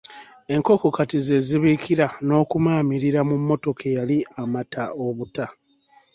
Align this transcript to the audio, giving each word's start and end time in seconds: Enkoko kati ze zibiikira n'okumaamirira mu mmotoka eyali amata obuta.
Enkoko 0.53 0.87
kati 0.97 1.17
ze 1.25 1.37
zibiikira 1.47 2.07
n'okumaamirira 2.27 3.21
mu 3.29 3.35
mmotoka 3.41 3.81
eyali 3.89 4.17
amata 4.41 4.83
obuta. 5.05 5.45